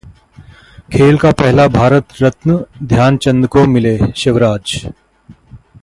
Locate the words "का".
1.17-1.31